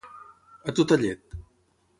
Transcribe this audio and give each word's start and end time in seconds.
A 0.73 0.75
tota 0.79 0.99
llet. 1.03 1.39